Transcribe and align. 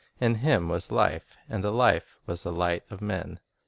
"In 0.19 0.33
Him 0.41 0.67
was 0.67 0.91
life; 0.91 1.37
and 1.47 1.63
the 1.63 1.69
life 1.71 2.17
was 2.25 2.41
the 2.41 2.51
light 2.51 2.83
of 2.89 3.01
men." 3.03 3.39